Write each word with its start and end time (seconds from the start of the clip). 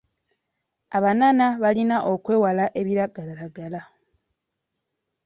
Abanana 0.97 1.47
balina 1.63 1.97
okwewala 2.13 2.65
ebiragalalagala. 2.79 3.81